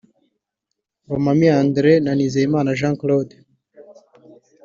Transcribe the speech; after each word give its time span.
Romami 1.09 1.47
Andre 1.61 1.91
na 2.03 2.11
Nizeyimana 2.19 2.77
Jean 2.79 2.95
Claude 3.01 3.35